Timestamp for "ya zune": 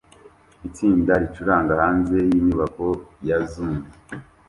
3.27-3.83